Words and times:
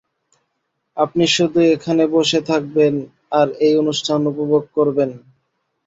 আপনি 0.97 1.23
শুধু 1.35 1.59
এখানে 1.75 2.03
বসে 2.15 2.39
থাকবেন 2.49 2.93
আর 3.31 3.47
এই 3.65 3.73
অনুষ্ঠান 3.81 4.19
উপভোগ 4.31 4.63
করবেন। 4.75 5.09